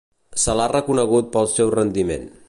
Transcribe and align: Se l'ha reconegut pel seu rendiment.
Se 0.43 0.55
l'ha 0.59 0.65
reconegut 0.71 1.29
pel 1.37 1.51
seu 1.55 1.73
rendiment. 1.79 2.27